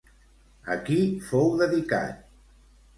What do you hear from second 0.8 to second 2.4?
qui fou dedicat?